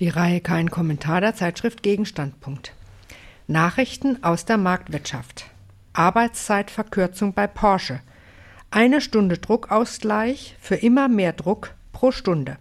Die 0.00 0.08
Reihe 0.08 0.40
Kein 0.40 0.70
Kommentar 0.70 1.20
der 1.20 1.34
Zeitschrift 1.34 1.82
Gegenstandpunkt. 1.82 2.72
Nachrichten 3.46 4.24
aus 4.24 4.46
der 4.46 4.56
Marktwirtschaft. 4.56 5.44
Arbeitszeitverkürzung 5.92 7.34
bei 7.34 7.46
Porsche. 7.46 8.00
Eine 8.70 9.02
Stunde 9.02 9.36
Druckausgleich 9.36 10.56
für 10.58 10.76
immer 10.76 11.08
mehr 11.08 11.34
Druck 11.34 11.74
pro 11.92 12.12
Stunde. 12.12 12.56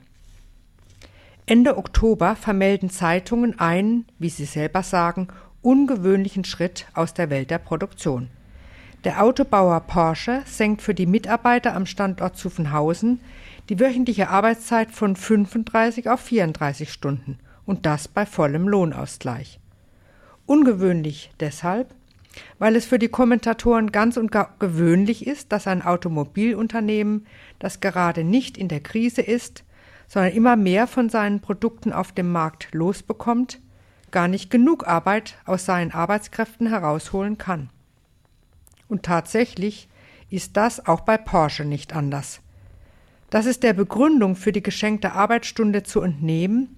Ende 1.45 1.77
Oktober 1.77 2.35
vermelden 2.35 2.89
Zeitungen 2.89 3.57
einen, 3.57 4.05
wie 4.17 4.29
sie 4.29 4.43
selber 4.43 4.83
sagen, 4.83 5.29
ungewöhnlichen 5.61 6.43
Schritt 6.43 6.87
aus 6.93 7.13
der 7.13 7.29
Welt 7.29 7.51
der 7.51 7.59
Produktion. 7.59 8.29
Der 9.05 9.23
Autobauer 9.23 9.79
Porsche 9.79 10.41
senkt 10.45 10.81
für 10.81 10.93
die 10.93 11.05
Mitarbeiter 11.05 11.73
am 11.73 11.85
Standort 11.85 12.35
Zuffenhausen 12.35 13.21
die 13.69 13.79
wöchentliche 13.79 14.29
Arbeitszeit 14.29 14.91
von 14.91 15.15
35 15.15 16.09
auf 16.09 16.19
34 16.19 16.91
Stunden 16.91 17.37
und 17.65 17.85
das 17.85 18.09
bei 18.09 18.25
vollem 18.25 18.67
Lohnausgleich. 18.67 19.61
Ungewöhnlich 20.45 21.31
deshalb, 21.39 21.95
weil 22.57 22.75
es 22.75 22.85
für 22.85 22.99
die 22.99 23.07
Kommentatoren 23.07 23.93
ganz 23.93 24.17
und 24.17 24.33
gar 24.33 24.55
gewöhnlich 24.59 25.25
ist, 25.25 25.53
dass 25.53 25.67
ein 25.67 25.81
Automobilunternehmen, 25.81 27.25
das 27.57 27.79
gerade 27.79 28.25
nicht 28.25 28.57
in 28.57 28.67
der 28.67 28.81
Krise 28.81 29.21
ist, 29.21 29.63
sondern 30.09 30.33
immer 30.33 30.57
mehr 30.57 30.87
von 30.87 31.07
seinen 31.07 31.39
Produkten 31.39 31.93
auf 31.93 32.11
dem 32.11 32.33
Markt 32.33 32.67
losbekommt, 32.73 33.61
gar 34.11 34.27
nicht 34.27 34.51
genug 34.51 34.87
Arbeit 34.87 35.37
aus 35.45 35.65
seinen 35.65 35.93
Arbeitskräften 35.93 36.67
herausholen 36.67 37.37
kann. 37.37 37.69
Und 38.89 39.03
tatsächlich 39.03 39.87
ist 40.29 40.57
das 40.57 40.85
auch 40.85 41.01
bei 41.01 41.17
Porsche 41.17 41.63
nicht 41.63 41.95
anders. 41.95 42.41
Das 43.29 43.45
ist 43.45 43.63
der 43.63 43.73
Begründung 43.73 44.35
für 44.35 44.51
die 44.51 44.63
geschenkte 44.63 45.13
Arbeitsstunde 45.13 45.83
zu 45.83 46.01
entnehmen, 46.01 46.75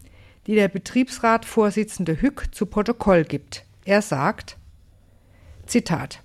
die 0.48 0.56
der 0.56 0.68
Betriebsratvorsitzende 0.68 2.22
Hück 2.22 2.50
zu 2.52 2.66
Protokoll 2.66 3.24
gibt. 3.24 3.66
Er 3.86 4.02
sagt, 4.02 4.58
Zitat, 5.66 6.22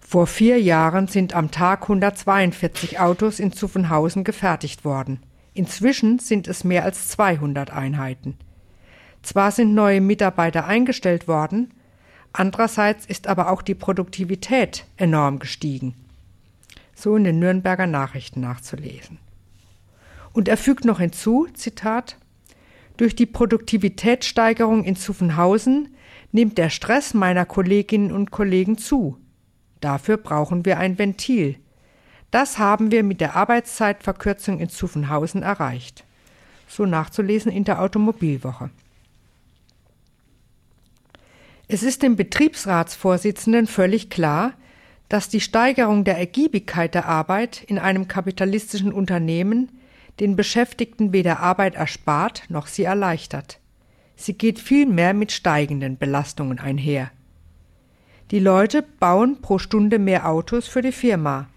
vor 0.00 0.26
vier 0.26 0.60
Jahren 0.60 1.08
sind 1.08 1.34
am 1.34 1.50
Tag 1.50 1.82
142 1.82 3.00
Autos 3.00 3.40
in 3.40 3.52
Zuffenhausen 3.52 4.24
gefertigt 4.24 4.84
worden. 4.84 5.20
Inzwischen 5.54 6.18
sind 6.18 6.48
es 6.48 6.64
mehr 6.64 6.84
als 6.84 7.08
200 7.08 7.70
Einheiten. 7.70 8.36
Zwar 9.22 9.52
sind 9.52 9.72
neue 9.72 10.00
Mitarbeiter 10.00 10.66
eingestellt 10.66 11.28
worden, 11.28 11.72
andererseits 12.32 13.06
ist 13.06 13.26
aber 13.26 13.50
auch 13.50 13.62
die 13.62 13.74
Produktivität 13.74 14.84
enorm 14.96 15.38
gestiegen 15.38 15.94
so 17.02 17.16
in 17.16 17.24
den 17.24 17.38
Nürnberger 17.38 17.86
Nachrichten 17.86 18.40
nachzulesen. 18.40 19.18
Und 20.32 20.48
er 20.48 20.56
fügt 20.56 20.84
noch 20.84 21.00
hinzu, 21.00 21.48
Zitat, 21.52 22.16
durch 22.96 23.16
die 23.16 23.26
Produktivitätssteigerung 23.26 24.84
in 24.84 24.96
Zuffenhausen 24.96 25.94
nimmt 26.30 26.56
der 26.58 26.70
Stress 26.70 27.14
meiner 27.14 27.44
Kolleginnen 27.44 28.12
und 28.12 28.30
Kollegen 28.30 28.78
zu. 28.78 29.18
Dafür 29.80 30.16
brauchen 30.16 30.64
wir 30.64 30.78
ein 30.78 30.98
Ventil. 30.98 31.56
Das 32.30 32.58
haben 32.58 32.90
wir 32.90 33.02
mit 33.02 33.20
der 33.20 33.34
Arbeitszeitverkürzung 33.34 34.60
in 34.60 34.68
Zuffenhausen 34.68 35.42
erreicht. 35.42 36.04
So 36.68 36.86
nachzulesen 36.86 37.52
in 37.52 37.64
der 37.64 37.82
Automobilwoche. 37.82 38.70
Es 41.72 41.82
ist 41.82 42.02
dem 42.02 42.16
Betriebsratsvorsitzenden 42.16 43.66
völlig 43.66 44.10
klar, 44.10 44.52
dass 45.08 45.30
die 45.30 45.40
Steigerung 45.40 46.04
der 46.04 46.18
Ergiebigkeit 46.18 46.94
der 46.94 47.06
Arbeit 47.06 47.62
in 47.62 47.78
einem 47.78 48.08
kapitalistischen 48.08 48.92
Unternehmen 48.92 49.70
den 50.20 50.36
Beschäftigten 50.36 51.14
weder 51.14 51.40
Arbeit 51.40 51.74
erspart 51.74 52.42
noch 52.50 52.66
sie 52.66 52.82
erleichtert. 52.82 53.58
Sie 54.16 54.34
geht 54.34 54.58
vielmehr 54.58 55.14
mit 55.14 55.32
steigenden 55.32 55.96
Belastungen 55.96 56.58
einher. 56.58 57.10
Die 58.32 58.40
Leute 58.40 58.82
bauen 58.82 59.40
pro 59.40 59.56
Stunde 59.56 59.98
mehr 59.98 60.28
Autos 60.28 60.68
für 60.68 60.82
die 60.82 60.92
Firma. 60.92 61.48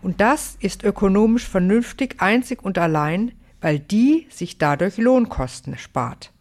Und 0.00 0.22
das 0.22 0.56
ist 0.60 0.84
ökonomisch 0.84 1.46
vernünftig 1.46 2.22
einzig 2.22 2.62
und 2.62 2.78
allein, 2.78 3.32
weil 3.60 3.78
die 3.78 4.26
sich 4.30 4.56
dadurch 4.56 4.96
Lohnkosten 4.96 5.76
spart. 5.76 6.32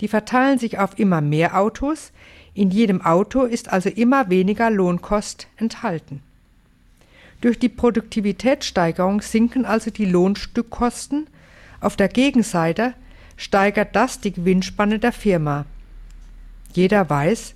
Die 0.00 0.08
verteilen 0.08 0.58
sich 0.58 0.78
auf 0.78 0.98
immer 0.98 1.20
mehr 1.20 1.58
Autos, 1.58 2.12
in 2.54 2.70
jedem 2.70 3.02
Auto 3.02 3.44
ist 3.44 3.70
also 3.70 3.88
immer 3.88 4.30
weniger 4.30 4.70
Lohnkost 4.70 5.46
enthalten. 5.56 6.22
Durch 7.40 7.58
die 7.58 7.68
Produktivitätssteigerung 7.68 9.22
sinken 9.22 9.64
also 9.64 9.90
die 9.90 10.04
Lohnstückkosten, 10.04 11.26
auf 11.80 11.96
der 11.96 12.08
Gegenseite 12.08 12.94
steigert 13.36 13.96
das 13.96 14.20
die 14.20 14.32
Gewinnspanne 14.32 14.98
der 14.98 15.12
Firma. 15.12 15.64
Jeder 16.72 17.08
weiß, 17.08 17.54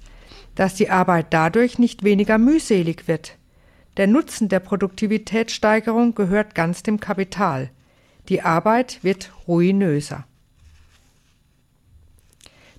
dass 0.54 0.74
die 0.74 0.88
Arbeit 0.88 1.26
dadurch 1.30 1.78
nicht 1.78 2.04
weniger 2.04 2.38
mühselig 2.38 3.06
wird. 3.08 3.36
Der 3.96 4.06
Nutzen 4.06 4.48
der 4.48 4.60
Produktivitätssteigerung 4.60 6.14
gehört 6.14 6.54
ganz 6.54 6.82
dem 6.82 7.00
Kapital. 7.00 7.70
Die 8.28 8.42
Arbeit 8.42 9.00
wird 9.02 9.32
ruinöser. 9.46 10.24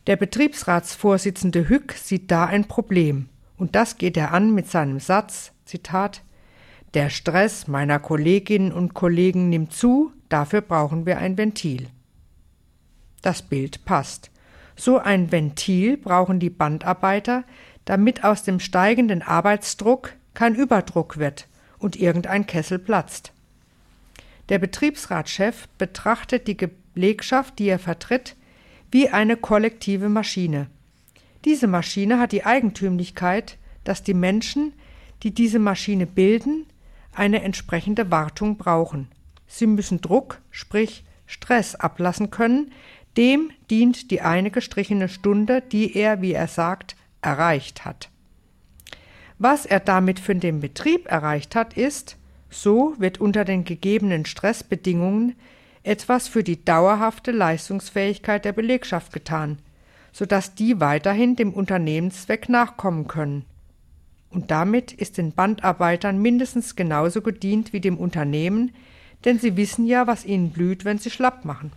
Der 0.07 0.17
Betriebsratsvorsitzende 0.17 1.67
Hück 1.67 1.93
sieht 1.93 2.29
da 2.29 2.45
ein 2.45 2.65
Problem, 2.65 3.27
und 3.57 3.75
das 3.75 3.97
geht 3.97 4.17
er 4.17 4.33
an 4.33 4.53
mit 4.53 4.69
seinem 4.69 4.99
Satz, 4.99 5.51
Zitat, 5.65 6.21
Der 6.93 7.09
Stress 7.09 7.67
meiner 7.67 7.97
Kolleginnen 7.97 8.71
und 8.71 8.93
Kollegen 8.93 9.49
nimmt 9.49 9.73
zu, 9.73 10.11
dafür 10.29 10.61
brauchen 10.61 11.07
wir 11.07 11.17
ein 11.17 11.39
Ventil. 11.39 11.87
Das 13.23 13.41
Bild 13.41 13.83
passt. 13.85 14.29
So 14.75 14.99
ein 14.99 15.31
Ventil 15.31 15.97
brauchen 15.97 16.39
die 16.39 16.51
Bandarbeiter, 16.51 17.43
damit 17.85 18.23
aus 18.23 18.43
dem 18.43 18.59
steigenden 18.59 19.23
Arbeitsdruck 19.23 20.13
kein 20.35 20.53
Überdruck 20.53 21.17
wird 21.17 21.47
und 21.79 21.95
irgendein 21.95 22.45
Kessel 22.45 22.77
platzt. 22.77 23.31
Der 24.49 24.59
Betriebsratschef 24.59 25.67
betrachtet 25.79 26.47
die 26.47 26.69
Belegschaft, 26.93 27.57
die 27.57 27.69
er 27.69 27.79
vertritt, 27.79 28.35
wie 28.95 29.09
eine 29.09 29.35
kollektive 29.35 30.07
Maschine. 30.07 30.67
Diese 31.43 31.67
Maschine 31.67 32.17
hat 32.17 32.31
die 32.31 32.45
Eigentümlichkeit, 32.45 33.57
dass 33.83 34.03
die 34.03 34.13
Menschen, 34.13 34.71
die 35.21 35.33
diese 35.33 35.59
Maschine 35.59 36.07
bilden, 36.07 36.65
eine 37.13 37.41
entsprechende 37.41 38.09
Wartung 38.09 38.55
brauchen. 38.55 39.09
Sie 39.47 39.67
müssen 39.67 39.99
Druck, 39.99 40.39
sprich 40.49 41.03
Stress 41.25 41.75
ablassen 41.75 42.31
können, 42.31 42.71
dem 43.17 43.51
dient 43.69 44.11
die 44.11 44.21
eine 44.21 44.49
gestrichene 44.49 45.09
Stunde, 45.09 45.61
die 45.61 45.97
er, 45.97 46.21
wie 46.21 46.31
er 46.31 46.47
sagt, 46.47 46.95
erreicht 47.21 47.83
hat. 47.83 48.09
Was 49.37 49.65
er 49.65 49.81
damit 49.81 50.21
für 50.21 50.35
den 50.35 50.61
Betrieb 50.61 51.11
erreicht 51.11 51.53
hat, 51.53 51.73
ist, 51.75 52.15
so 52.49 52.95
wird 52.97 53.19
unter 53.19 53.43
den 53.43 53.65
gegebenen 53.65 54.25
Stressbedingungen 54.25 55.35
etwas 55.85 56.27
für 56.27 56.43
die 56.43 56.63
dauerhafte 56.65 57.31
Leistungsfähigkeit 57.31 58.43
der 58.43 58.53
Belegschaft 58.53 59.13
getan, 59.13 59.59
sodass 60.11 60.55
die 60.55 60.79
weiterhin 60.79 61.35
dem 61.35 61.53
Unternehmenszweck 61.53 62.49
nachkommen 62.49 63.07
können. 63.07 63.45
Und 64.29 64.51
damit 64.51 64.91
ist 64.91 65.17
den 65.17 65.31
Bandarbeitern 65.31 66.21
mindestens 66.21 66.75
genauso 66.75 67.21
gedient 67.21 67.71
wie 67.71 67.79
dem 67.79 67.97
Unternehmen, 67.97 68.73
denn 69.23 69.39
sie 69.39 69.55
wissen 69.57 69.85
ja, 69.85 70.07
was 70.07 70.25
ihnen 70.25 70.51
blüht, 70.51 70.85
wenn 70.85 70.97
sie 70.97 71.11
schlapp 71.11 71.45
machen. 71.45 71.71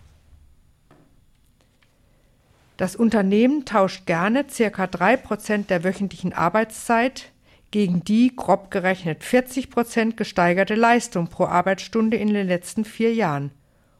Das 2.77 2.95
Unternehmen 2.95 3.65
tauscht 3.65 4.05
gerne 4.05 4.43
ca. 4.45 4.85
3% 4.85 5.67
der 5.67 5.83
wöchentlichen 5.83 6.33
Arbeitszeit 6.33 7.31
gegen 7.71 8.03
die 8.03 8.35
grob 8.35 8.71
gerechnet 8.71 9.21
40% 9.21 10.15
gesteigerte 10.15 10.75
Leistung 10.75 11.27
pro 11.27 11.45
Arbeitsstunde 11.45 12.17
in 12.17 12.33
den 12.33 12.47
letzten 12.47 12.85
vier 12.85 13.13
Jahren 13.13 13.51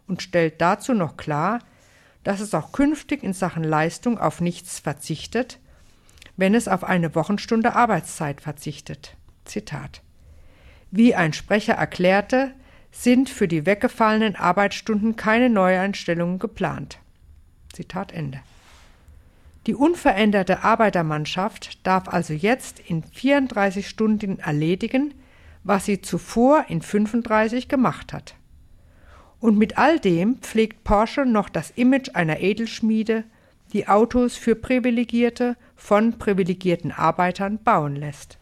und 0.10 0.22
stellt 0.22 0.60
dazu 0.60 0.94
noch 0.94 1.18
klar, 1.18 1.60
dass 2.24 2.40
es 2.42 2.54
auch 2.54 2.72
künftig 2.72 3.24
in 3.24 3.34
Sachen 3.34 3.64
Leistung 3.64 4.18
auf 4.18 4.42
nichts 4.42 4.80
verzichtet, 4.80 5.60
wenn 6.36 6.54
es 6.54 6.68
auf 6.68 6.84
eine 6.84 7.16
Wochenstunde 7.16 7.76
Arbeitszeit 7.76 8.42
verzichtet. 8.42 9.16
Zitat. 9.46 10.02
Wie 10.92 11.16
ein 11.16 11.34
Sprecher 11.34 11.74
erklärte, 11.74 12.54
sind 12.92 13.30
für 13.30 13.48
die 13.48 13.66
weggefallenen 13.66 14.36
Arbeitsstunden 14.36 15.16
keine 15.16 15.50
Neueinstellungen 15.50 16.40
geplant. 16.40 16.98
Zitat 17.72 18.12
Ende. 18.12 18.40
Die 19.68 19.76
unveränderte 19.76 20.64
Arbeitermannschaft 20.64 21.86
darf 21.86 22.08
also 22.08 22.34
jetzt 22.34 22.80
in 22.80 23.04
34 23.04 23.88
Stunden 23.88 24.40
erledigen, 24.40 25.14
was 25.64 25.86
sie 25.86 26.02
zuvor 26.02 26.66
in 26.70 26.82
35 26.82 27.68
gemacht 27.68 28.14
hat. 28.14 28.36
Und 29.40 29.58
mit 29.58 29.78
all 29.78 30.00
dem 30.00 30.38
pflegt 30.38 30.84
Porsche 30.84 31.26
noch 31.26 31.50
das 31.50 31.72
Image 31.72 32.10
einer 32.14 32.40
Edelschmiede, 32.40 33.24
die 33.72 33.88
Autos 33.88 34.36
für 34.36 34.56
Privilegierte 34.56 35.56
von 35.76 36.18
privilegierten 36.18 36.92
Arbeitern 36.92 37.60
bauen 37.64 37.96
lässt. 37.96 38.39